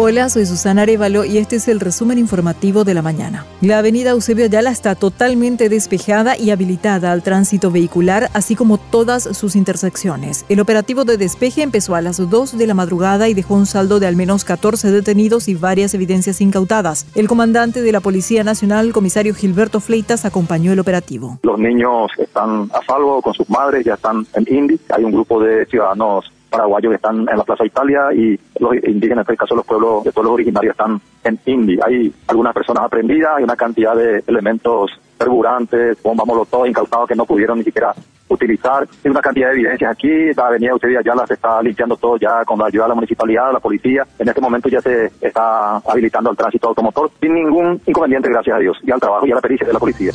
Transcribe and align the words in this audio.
Hola, 0.00 0.28
soy 0.28 0.46
Susana 0.46 0.82
Arevalo 0.82 1.24
y 1.24 1.38
este 1.38 1.56
es 1.56 1.66
el 1.66 1.80
resumen 1.80 2.18
informativo 2.18 2.84
de 2.84 2.94
la 2.94 3.02
mañana. 3.02 3.44
La 3.60 3.78
avenida 3.78 4.10
Eusebio 4.10 4.44
Ayala 4.44 4.70
está 4.70 4.94
totalmente 4.94 5.68
despejada 5.68 6.38
y 6.38 6.50
habilitada 6.52 7.10
al 7.10 7.24
tránsito 7.24 7.72
vehicular, 7.72 8.28
así 8.32 8.54
como 8.54 8.78
todas 8.78 9.24
sus 9.36 9.56
intersecciones. 9.56 10.46
El 10.48 10.60
operativo 10.60 11.04
de 11.04 11.16
despeje 11.16 11.62
empezó 11.62 11.96
a 11.96 12.00
las 12.00 12.18
2 12.18 12.56
de 12.56 12.66
la 12.68 12.74
madrugada 12.74 13.28
y 13.28 13.34
dejó 13.34 13.54
un 13.54 13.66
saldo 13.66 13.98
de 13.98 14.06
al 14.06 14.14
menos 14.14 14.44
14 14.44 14.92
detenidos 14.92 15.48
y 15.48 15.56
varias 15.56 15.94
evidencias 15.94 16.40
incautadas. 16.40 17.04
El 17.16 17.26
comandante 17.26 17.82
de 17.82 17.90
la 17.90 17.98
Policía 17.98 18.44
Nacional, 18.44 18.92
comisario 18.92 19.34
Gilberto 19.34 19.80
Fleitas, 19.80 20.24
acompañó 20.24 20.72
el 20.72 20.78
operativo. 20.78 21.40
Los 21.42 21.58
niños 21.58 22.12
están 22.18 22.70
a 22.72 22.86
salvo 22.86 23.20
con 23.20 23.34
sus 23.34 23.50
madres, 23.50 23.84
ya 23.84 23.94
están 23.94 24.24
en 24.34 24.46
Indy. 24.48 24.78
Hay 24.90 25.02
un 25.02 25.10
grupo 25.10 25.42
de 25.42 25.66
ciudadanos 25.66 26.24
paraguayos 26.48 26.90
que 26.90 26.96
están 26.96 27.20
en 27.20 27.36
la 27.36 27.44
Plaza 27.44 27.64
Italia 27.64 28.12
y 28.12 28.38
los 28.58 28.74
indígenas, 28.74 29.26
en 29.26 29.32
este 29.32 29.36
caso 29.36 29.54
los 29.54 29.66
pueblos, 29.66 30.04
de 30.04 30.12
pueblos 30.12 30.34
originarios 30.34 30.72
están 30.72 31.00
en 31.24 31.38
Indy. 31.46 31.78
Hay 31.84 32.12
algunas 32.26 32.54
personas 32.54 32.84
aprendidas, 32.84 33.36
hay 33.36 33.44
una 33.44 33.56
cantidad 33.56 33.94
de 33.94 34.22
elementos 34.26 34.90
carburantes, 35.18 36.00
bombas 36.02 36.26
molotov 36.26 36.66
incautados 36.66 37.08
que 37.08 37.16
no 37.16 37.26
pudieron 37.26 37.58
ni 37.58 37.64
siquiera 37.64 37.92
utilizar. 38.28 38.86
Hay 39.04 39.10
una 39.10 39.20
cantidad 39.20 39.48
de 39.48 39.54
evidencias 39.54 39.90
aquí, 39.90 40.32
la 40.34 40.46
avenida 40.46 40.70
Eusebio 40.70 41.00
ya 41.00 41.14
las 41.14 41.30
está 41.30 41.62
limpiando 41.62 41.96
todo 41.96 42.16
ya 42.16 42.44
con 42.44 42.58
la 42.58 42.66
ayuda 42.66 42.84
de 42.84 42.88
la 42.90 42.94
municipalidad, 42.94 43.52
la 43.52 43.60
policía. 43.60 44.06
En 44.18 44.28
este 44.28 44.40
momento 44.40 44.68
ya 44.68 44.80
se 44.80 45.10
está 45.20 45.76
habilitando 45.78 46.30
el 46.30 46.36
tránsito 46.36 46.68
automotor 46.68 47.10
sin 47.20 47.34
ningún 47.34 47.80
inconveniente, 47.86 48.28
gracias 48.28 48.56
a 48.56 48.60
Dios, 48.60 48.78
y 48.82 48.90
al 48.90 49.00
trabajo 49.00 49.26
y 49.26 49.32
a 49.32 49.34
la 49.34 49.40
pericia 49.40 49.66
de 49.66 49.72
la 49.72 49.78
policía. 49.80 50.12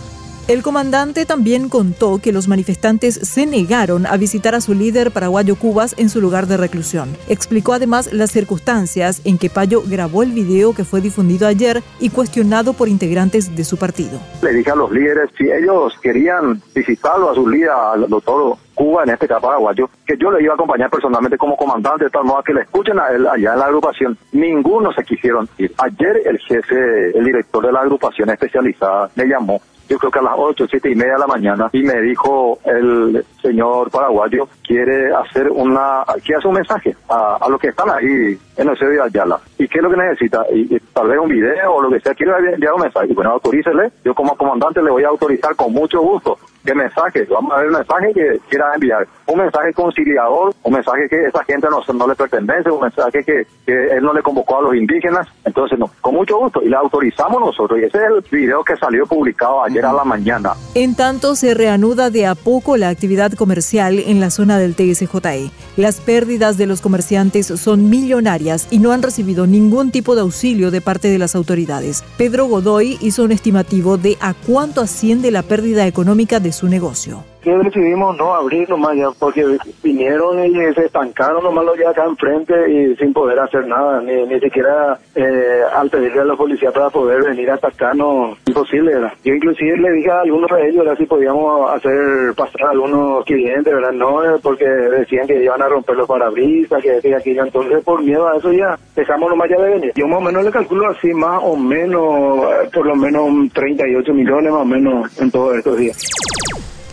El 0.49 0.61
comandante 0.61 1.25
también 1.25 1.69
contó 1.69 2.19
que 2.21 2.33
los 2.33 2.49
manifestantes 2.49 3.15
se 3.15 3.45
negaron 3.45 4.05
a 4.05 4.17
visitar 4.17 4.55
a 4.55 4.59
su 4.59 4.73
líder 4.73 5.11
paraguayo 5.11 5.55
Cubas 5.55 5.95
en 5.97 6.09
su 6.09 6.19
lugar 6.19 6.47
de 6.47 6.57
reclusión. 6.57 7.15
Explicó 7.29 7.71
además 7.71 8.11
las 8.11 8.31
circunstancias 8.31 9.21
en 9.23 9.37
que 9.37 9.49
Payo 9.49 9.81
grabó 9.87 10.21
el 10.21 10.33
video 10.33 10.73
que 10.73 10.83
fue 10.83 10.99
difundido 10.99 11.47
ayer 11.47 11.81
y 12.01 12.09
cuestionado 12.09 12.73
por 12.73 12.89
integrantes 12.89 13.55
de 13.55 13.63
su 13.63 13.77
partido. 13.77 14.19
Le 14.41 14.51
dije 14.51 14.69
a 14.71 14.75
los 14.75 14.91
líderes 14.91 15.29
si 15.37 15.49
ellos 15.49 15.97
querían 16.01 16.61
visitarlo 16.75 17.29
a 17.29 17.35
su 17.35 17.47
líder, 17.47 17.69
al 17.69 18.09
doctor 18.09 18.57
Cuba, 18.73 19.03
en 19.03 19.11
este 19.11 19.29
caso 19.29 19.39
paraguayo, 19.39 19.89
que 20.05 20.17
yo 20.17 20.29
le 20.29 20.43
iba 20.43 20.51
a 20.51 20.55
acompañar 20.55 20.89
personalmente 20.89 21.37
como 21.37 21.55
comandante, 21.55 22.05
de 22.05 22.09
tal 22.09 22.25
modo 22.25 22.43
que 22.43 22.53
le 22.53 22.61
escuchen 22.63 22.99
a 22.99 23.07
él 23.11 23.25
allá 23.27 23.53
en 23.53 23.59
la 23.59 23.65
agrupación. 23.67 24.17
Ninguno 24.33 24.91
se 24.91 25.03
quisieron 25.03 25.47
ir. 25.57 25.73
Ayer 25.77 26.21
el 26.25 26.37
jefe, 26.39 27.17
el 27.17 27.23
director 27.23 27.65
de 27.65 27.71
la 27.71 27.79
agrupación 27.79 28.29
especializada, 28.29 29.09
me 29.15 29.25
llamó 29.25 29.61
yo 29.89 29.97
creo 29.97 30.11
que 30.11 30.19
a 30.19 30.23
las 30.23 30.35
8, 30.37 30.65
7 30.69 30.91
y 30.91 30.95
media 30.95 31.13
de 31.13 31.19
la 31.19 31.27
mañana, 31.27 31.69
y 31.71 31.83
me 31.83 32.01
dijo 32.01 32.59
el 32.65 33.25
señor 33.41 33.89
paraguayo, 33.91 34.47
quiere 34.65 35.13
hacer 35.13 35.49
una, 35.49 36.03
quiere 36.23 36.37
hacer 36.37 36.47
un 36.47 36.55
mensaje 36.55 36.95
a, 37.09 37.37
a 37.39 37.49
los 37.49 37.59
que 37.59 37.69
están 37.69 37.89
ahí 37.89 38.37
en 38.57 38.69
el 38.69 38.77
de 38.77 39.01
Ayala. 39.01 39.39
¿Y 39.57 39.67
qué 39.67 39.79
es 39.79 39.83
lo 39.83 39.89
que 39.89 39.97
necesita? 39.97 40.45
Y, 40.53 40.79
tal 40.93 41.07
vez 41.07 41.19
un 41.19 41.29
video 41.29 41.73
o 41.73 41.81
lo 41.81 41.89
que 41.89 41.99
sea, 41.99 42.13
quiere 42.13 42.31
enviar 42.53 42.73
un 42.73 42.81
mensaje. 42.81 43.13
Bueno, 43.13 43.31
autorícele, 43.31 43.91
yo 44.03 44.13
como 44.13 44.35
comandante 44.35 44.81
le 44.81 44.91
voy 44.91 45.03
a 45.03 45.09
autorizar 45.09 45.55
con 45.55 45.73
mucho 45.73 45.99
gusto 46.01 46.37
qué 46.63 46.73
mensaje, 46.73 47.25
vamos 47.29 47.51
a 47.51 47.57
ver 47.57 47.65
el 47.67 47.71
mensaje 47.73 48.13
que 48.13 48.39
quiera 48.49 48.73
enviar, 48.73 49.07
un 49.27 49.39
mensaje 49.39 49.73
conciliador, 49.73 50.53
un 50.63 50.73
mensaje 50.73 51.09
que 51.09 51.25
esa 51.25 51.43
gente 51.43 51.67
no, 51.69 51.81
no 51.93 52.07
le 52.07 52.15
pertenece, 52.15 52.69
un 52.69 52.81
mensaje 52.81 53.23
que, 53.23 53.45
que, 53.65 53.87
él 53.91 54.03
no 54.03 54.13
le 54.13 54.21
convocó 54.21 54.59
a 54.59 54.61
los 54.61 54.75
indígenas, 54.75 55.27
entonces 55.43 55.77
no, 55.77 55.89
con 56.01 56.15
mucho 56.15 56.37
gusto, 56.37 56.61
y 56.63 56.69
le 56.69 56.75
autorizamos 56.75 57.39
nosotros, 57.39 57.79
y 57.79 57.83
ese 57.83 57.97
es 57.97 58.03
el 58.03 58.25
video 58.31 58.63
que 58.63 58.75
salió 58.77 59.05
publicado 59.05 59.63
ayer 59.63 59.85
a 59.85 59.93
la 59.93 60.03
mañana. 60.03 60.53
En 60.73 60.95
tanto, 60.95 61.35
se 61.35 61.53
reanuda 61.53 62.09
de 62.09 62.25
a 62.25 62.35
poco 62.35 62.77
la 62.77 62.89
actividad 62.89 63.33
comercial 63.33 63.99
en 63.99 64.19
la 64.19 64.29
zona 64.29 64.57
del 64.57 64.75
TSJE. 64.75 65.51
Las 65.75 65.99
pérdidas 65.99 66.57
de 66.57 66.67
los 66.67 66.81
comerciantes 66.81 67.47
son 67.47 67.89
millonarias 67.89 68.67
y 68.71 68.79
no 68.79 68.91
han 68.91 69.03
recibido 69.03 69.47
ningún 69.47 69.91
tipo 69.91 70.15
de 70.15 70.21
auxilio 70.21 70.71
de 70.71 70.81
parte 70.83 71.09
de 71.09 71.17
las 71.17 71.35
autoridades. 71.35 72.03
Pedro 72.17 72.45
Godoy 72.45 72.97
hizo 73.01 73.23
un 73.23 73.31
estimativo 73.31 73.97
de 73.97 74.17
a 74.21 74.33
cuánto 74.33 74.81
asciende 74.81 75.31
la 75.31 75.41
pérdida 75.41 75.87
económica 75.87 76.39
de 76.39 76.51
su 76.51 76.67
negocio 76.67 77.32
que 77.43 77.57
decidimos 77.57 78.17
no 78.17 78.33
abrir 78.33 78.69
nomás 78.69 78.95
ya, 78.95 79.09
porque 79.19 79.57
vinieron 79.83 80.43
y 80.45 80.73
se 80.73 80.85
estancaron 80.85 81.43
nomás 81.43 81.65
los 81.65 81.77
ya 81.77 81.89
acá 81.89 82.05
enfrente 82.05 82.53
y 82.71 82.95
sin 82.95 83.13
poder 83.13 83.39
hacer 83.39 83.67
nada, 83.67 84.01
ni, 84.01 84.25
ni 84.25 84.39
siquiera 84.39 84.97
eh, 85.13 85.61
al 85.75 85.89
pedirle 85.89 86.21
a 86.21 86.25
la 86.25 86.35
policía 86.35 86.71
para 86.71 86.89
poder 86.89 87.23
venir 87.23 87.51
a 87.51 87.55
atacarnos, 87.55 88.37
imposible 88.47 88.93
era. 88.93 89.13
Yo 89.23 89.33
inclusive 89.33 89.77
le 89.77 89.91
dije 89.91 90.09
a 90.09 90.21
algunos 90.21 90.49
de 90.49 90.69
ellos 90.69 90.97
si 90.97 91.05
podíamos 91.05 91.71
hacer 91.71 92.33
pasar 92.35 92.67
a 92.67 92.71
algunos 92.71 93.25
clientes, 93.25 93.73
¿verdad? 93.73 93.91
No, 93.91 94.23
eh, 94.23 94.39
porque 94.41 94.65
decían 94.65 95.27
que 95.27 95.43
iban 95.43 95.61
a 95.61 95.67
romper 95.67 95.97
los 95.97 96.07
parabrisas, 96.07 96.81
que 96.81 96.91
decía 96.91 97.17
aquello, 97.17 97.43
entonces 97.43 97.83
por 97.83 98.01
miedo 98.01 98.27
a 98.27 98.37
eso 98.37 98.53
ya 98.53 98.77
dejamos 98.95 99.29
nomás 99.29 99.49
ya 99.49 99.61
de 99.61 99.69
venir. 99.69 99.91
Yo 99.95 100.07
más 100.07 100.19
o 100.19 100.21
menos 100.21 100.45
le 100.45 100.51
calculo 100.51 100.89
así, 100.89 101.13
más 101.13 101.41
o 101.43 101.57
menos, 101.57 102.45
eh, 102.45 102.69
por 102.73 102.85
lo 102.85 102.95
menos 102.95 103.51
38 103.53 104.13
millones 104.13 104.51
más 104.51 104.61
o 104.61 104.65
menos 104.65 105.21
en 105.21 105.31
todos 105.31 105.57
estos 105.57 105.77
días. 105.77 105.97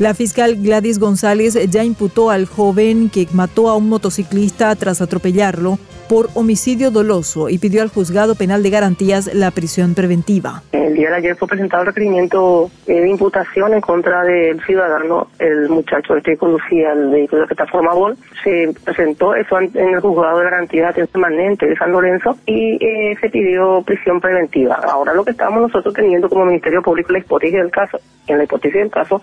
La 0.00 0.14
fiscal 0.14 0.56
Gladys 0.56 0.98
González 0.98 1.58
ya 1.68 1.84
imputó 1.84 2.30
al 2.30 2.46
joven 2.46 3.10
que 3.10 3.28
mató 3.34 3.68
a 3.68 3.76
un 3.76 3.90
motociclista 3.90 4.74
tras 4.74 5.02
atropellarlo 5.02 5.78
por 6.08 6.30
homicidio 6.32 6.90
doloso 6.90 7.50
y 7.50 7.58
pidió 7.58 7.82
al 7.82 7.90
juzgado 7.90 8.34
penal 8.34 8.62
de 8.62 8.70
garantías 8.70 9.28
la 9.34 9.50
prisión 9.50 9.92
preventiva. 9.92 10.62
El 10.90 10.96
día 10.96 11.10
de 11.10 11.16
ayer 11.18 11.36
fue 11.36 11.46
presentado 11.46 11.82
el 11.82 11.86
requerimiento 11.86 12.68
de 12.84 13.08
imputación 13.08 13.74
en 13.74 13.80
contra 13.80 14.24
del 14.24 14.60
ciudadano, 14.64 15.28
el 15.38 15.68
muchacho 15.68 16.16
este 16.16 16.32
que 16.32 16.36
conducía 16.36 16.90
el 16.90 17.10
vehículo 17.10 17.42
de 17.42 17.54
plataforma 17.54 17.94
BOL. 17.94 18.16
Se 18.42 18.74
presentó 18.84 19.36
eso 19.36 19.60
en 19.60 19.70
el 19.76 20.00
juzgado 20.00 20.38
de 20.38 20.44
garantías 20.46 20.96
permanente 21.12 21.66
de 21.66 21.76
San 21.76 21.92
Lorenzo 21.92 22.36
y 22.44 22.76
eh, 22.84 23.16
se 23.20 23.30
pidió 23.30 23.82
prisión 23.82 24.20
preventiva. 24.20 24.80
Ahora 24.82 25.14
lo 25.14 25.24
que 25.24 25.30
estamos 25.30 25.62
nosotros 25.62 25.94
teniendo 25.94 26.28
como 26.28 26.44
Ministerio 26.44 26.82
Público 26.82 27.12
la 27.12 27.20
hipótesis 27.20 27.54
del 27.54 27.70
caso, 27.70 28.00
en 28.26 28.38
la 28.38 28.44
hipótesis 28.44 28.80
del 28.80 28.90
caso, 28.90 29.20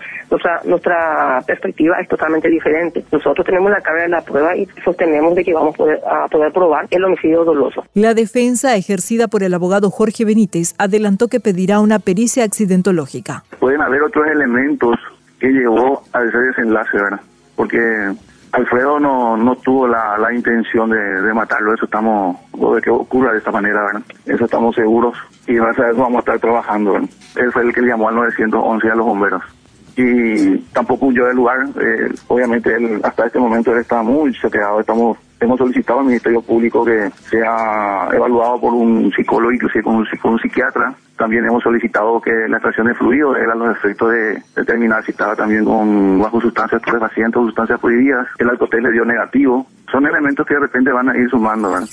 nuestra, 0.64 1.42
perspectiva 1.46 1.96
es 2.00 2.08
totalmente 2.08 2.48
diferente. 2.48 3.04
Nosotros 3.10 3.44
tenemos 3.46 3.70
la 3.70 3.80
carga 3.80 4.02
de 4.02 4.08
la 4.08 4.22
prueba 4.22 4.56
y 4.56 4.66
sostenemos 4.84 5.34
de 5.34 5.44
que 5.44 5.54
vamos 5.54 5.74
a 5.74 6.28
poder, 6.28 6.52
probar 6.52 6.86
el 6.90 7.04
homicidio 7.04 7.44
doloso. 7.44 7.84
La 7.94 8.14
defensa 8.14 8.76
ejercida 8.76 9.28
por 9.28 9.42
el 9.42 9.54
abogado 9.54 9.90
Jorge 9.90 10.24
Benítez 10.24 10.74
adelantó 10.78 11.28
que 11.28 11.40
pedirá 11.58 11.80
una 11.80 11.98
pericia 11.98 12.44
accidentológica. 12.44 13.42
Pueden 13.58 13.80
haber 13.80 14.00
otros 14.04 14.28
elementos 14.28 14.94
que 15.40 15.48
llevó 15.48 16.04
a 16.12 16.22
ese 16.22 16.38
desenlace, 16.38 16.96
¿verdad? 16.96 17.20
Porque 17.56 18.14
Alfredo 18.52 19.00
no, 19.00 19.36
no 19.36 19.56
tuvo 19.56 19.88
la, 19.88 20.16
la 20.18 20.32
intención 20.32 20.88
de, 20.88 20.96
de, 20.96 21.34
matarlo, 21.34 21.74
eso 21.74 21.86
estamos, 21.86 22.36
o 22.52 22.76
de 22.76 22.80
que 22.80 22.90
ocurra 22.90 23.32
de 23.32 23.38
esta 23.38 23.50
manera, 23.50 23.82
¿verdad? 23.86 24.02
Eso 24.24 24.44
estamos 24.44 24.76
seguros 24.76 25.18
y 25.48 25.54
gracias 25.54 25.88
a 25.88 25.90
eso 25.90 25.98
vamos 25.98 26.18
a 26.18 26.20
estar 26.20 26.38
trabajando. 26.38 26.92
¿verdad? 26.92 27.08
Él 27.34 27.50
fue 27.50 27.62
el 27.62 27.74
que 27.74 27.80
llamó 27.80 28.08
al 28.08 28.14
911 28.14 28.90
a 28.90 28.94
los 28.94 29.06
bomberos 29.06 29.42
y 29.98 30.58
tampoco 30.72 31.06
huyó 31.06 31.26
del 31.26 31.36
lugar. 31.36 31.66
Eh, 31.80 32.12
obviamente 32.28 32.74
él 32.74 33.00
hasta 33.02 33.26
este 33.26 33.38
momento 33.38 33.72
él 33.72 33.80
está 33.80 34.02
muy 34.02 34.32
choqueado. 34.32 34.80
Estamos 34.80 35.18
hemos 35.40 35.58
solicitado 35.58 36.00
al 36.00 36.06
Ministerio 36.06 36.42
Público 36.42 36.84
que 36.84 37.10
sea 37.30 38.08
evaluado 38.12 38.60
por 38.60 38.74
un 38.74 39.12
psicólogo, 39.12 39.52
inclusive 39.52 39.84
con 39.84 39.96
un, 39.96 40.38
psiquiatra. 40.38 40.94
También 41.16 41.44
hemos 41.44 41.62
solicitado 41.62 42.20
que 42.20 42.30
la 42.48 42.56
extracción 42.56 42.86
de 42.86 42.94
fluido 42.94 43.36
eran 43.36 43.58
los 43.58 43.76
efectos 43.76 44.12
de 44.12 44.42
determinar 44.54 45.04
si 45.04 45.10
estaba 45.10 45.34
también 45.34 45.64
con 45.64 46.20
bajo 46.20 46.40
sustancias 46.40 46.80
estupefacientes 46.80 47.36
o 47.36 47.46
sustancias 47.46 47.80
prohibidas. 47.80 48.26
El 48.38 48.50
alcohol 48.50 48.82
le 48.82 48.92
dio 48.92 49.04
negativo. 49.04 49.66
Son 49.90 50.06
elementos 50.06 50.46
que 50.46 50.54
de 50.54 50.60
repente 50.60 50.92
van 50.92 51.08
a 51.08 51.16
ir 51.16 51.28
sumando. 51.28 51.70
¿verdad? 51.70 51.88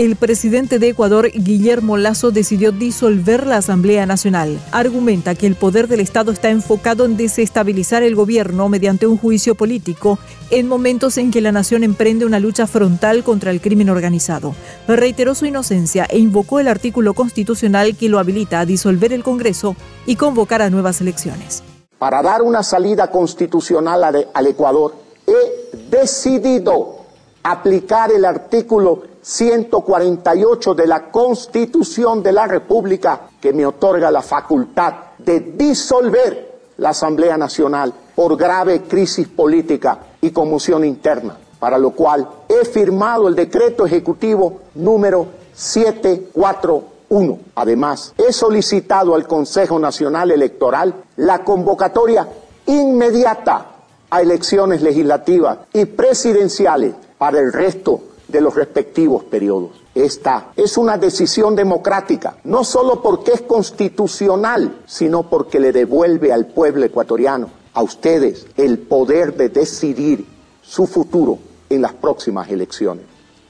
El 0.00 0.16
presidente 0.16 0.78
de 0.78 0.88
Ecuador, 0.88 1.30
Guillermo 1.30 1.98
Lazo, 1.98 2.30
decidió 2.30 2.72
disolver 2.72 3.46
la 3.46 3.58
Asamblea 3.58 4.06
Nacional. 4.06 4.58
Argumenta 4.72 5.34
que 5.34 5.46
el 5.46 5.56
poder 5.56 5.88
del 5.88 6.00
Estado 6.00 6.32
está 6.32 6.48
enfocado 6.48 7.04
en 7.04 7.18
desestabilizar 7.18 8.02
el 8.02 8.14
gobierno 8.14 8.70
mediante 8.70 9.06
un 9.06 9.18
juicio 9.18 9.54
político 9.54 10.18
en 10.50 10.68
momentos 10.68 11.18
en 11.18 11.30
que 11.30 11.42
la 11.42 11.52
nación 11.52 11.84
emprende 11.84 12.24
una 12.24 12.40
lucha 12.40 12.66
frontal 12.66 13.22
contra 13.24 13.50
el 13.50 13.60
crimen 13.60 13.90
organizado. 13.90 14.54
Reiteró 14.88 15.34
su 15.34 15.44
inocencia 15.44 16.06
e 16.08 16.18
invocó 16.18 16.60
el 16.60 16.68
artículo 16.68 17.12
constitucional 17.12 17.94
que 17.94 18.08
lo 18.08 18.18
habilita 18.18 18.60
a 18.60 18.66
disolver 18.66 19.12
el 19.12 19.22
Congreso 19.22 19.76
y 20.06 20.16
convocar 20.16 20.62
a 20.62 20.70
nuevas 20.70 21.02
elecciones. 21.02 21.62
Para 21.98 22.22
dar 22.22 22.40
una 22.40 22.62
salida 22.62 23.10
constitucional 23.10 24.26
al 24.32 24.46
Ecuador, 24.46 24.94
he 25.26 25.76
decidido 25.90 26.99
aplicar 27.42 28.12
el 28.12 28.24
artículo 28.24 29.02
148 29.22 30.74
de 30.74 30.86
la 30.86 31.10
Constitución 31.10 32.22
de 32.22 32.32
la 32.32 32.46
República 32.46 33.20
que 33.40 33.52
me 33.52 33.66
otorga 33.66 34.10
la 34.10 34.22
facultad 34.22 34.94
de 35.18 35.40
disolver 35.40 36.50
la 36.78 36.90
Asamblea 36.90 37.36
Nacional 37.36 37.92
por 38.14 38.36
grave 38.36 38.82
crisis 38.82 39.28
política 39.28 39.98
y 40.20 40.30
conmoción 40.30 40.84
interna, 40.84 41.36
para 41.58 41.78
lo 41.78 41.90
cual 41.90 42.28
he 42.48 42.64
firmado 42.64 43.28
el 43.28 43.34
decreto 43.34 43.84
ejecutivo 43.84 44.60
número 44.74 45.26
741. 45.54 47.38
Además, 47.54 48.14
he 48.16 48.32
solicitado 48.32 49.14
al 49.14 49.26
Consejo 49.26 49.78
Nacional 49.78 50.30
Electoral 50.30 50.94
la 51.16 51.44
convocatoria 51.44 52.26
inmediata 52.66 53.66
a 54.08 54.22
elecciones 54.22 54.80
legislativas 54.80 55.58
y 55.72 55.84
presidenciales 55.84 56.94
para 57.20 57.38
el 57.38 57.52
resto 57.52 58.00
de 58.28 58.40
los 58.40 58.54
respectivos 58.54 59.24
periodos. 59.24 59.72
Esta 59.94 60.52
es 60.56 60.78
una 60.78 60.96
decisión 60.96 61.54
democrática, 61.54 62.38
no 62.44 62.64
solo 62.64 63.02
porque 63.02 63.32
es 63.32 63.42
constitucional, 63.42 64.80
sino 64.86 65.28
porque 65.28 65.60
le 65.60 65.70
devuelve 65.70 66.32
al 66.32 66.46
pueblo 66.46 66.86
ecuatoriano, 66.86 67.50
a 67.74 67.82
ustedes, 67.82 68.46
el 68.56 68.78
poder 68.78 69.36
de 69.36 69.50
decidir 69.50 70.24
su 70.62 70.86
futuro 70.86 71.38
en 71.68 71.82
las 71.82 71.92
próximas 71.92 72.48
elecciones. 72.48 73.04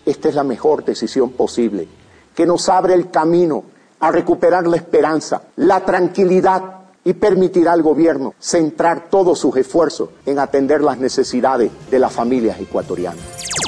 Esta 0.05 0.29
es 0.29 0.35
la 0.35 0.43
mejor 0.43 0.85
decisión 0.85 1.31
posible, 1.31 1.87
que 2.35 2.47
nos 2.47 2.69
abre 2.69 2.95
el 2.95 3.09
camino 3.09 3.63
a 4.01 4.11
recuperar 4.11 4.67
la 4.67 4.79
esperanza, 4.79 5.43
la 5.55 5.85
tranquilidad 5.85 6.81
y 7.05 7.13
permitirá 7.13 7.73
al 7.73 7.83
gobierno 7.83 8.35
centrar 8.41 9.09
todos 9.11 9.39
sus 9.39 9.57
esfuerzos 9.57 10.09
en 10.27 10.41
atender 10.41 10.83
las 10.83 10.99
necesidades 10.99 11.71
de 11.89 11.99
las 12.01 12.13
familias 12.13 12.59
ecuatorianas. 12.59 13.60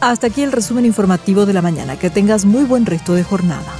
Hasta 0.00 0.28
aquí 0.28 0.42
el 0.42 0.52
resumen 0.52 0.84
informativo 0.84 1.46
de 1.46 1.52
la 1.52 1.62
mañana. 1.62 1.98
Que 1.98 2.10
tengas 2.10 2.44
muy 2.44 2.64
buen 2.64 2.86
resto 2.86 3.14
de 3.14 3.24
jornada. 3.24 3.72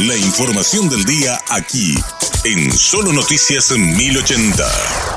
La 0.00 0.16
información 0.16 0.88
del 0.88 1.04
día 1.04 1.38
aquí, 1.48 1.94
en 2.44 2.72
Solo 2.72 3.12
Noticias 3.12 3.70
1080. 3.70 5.13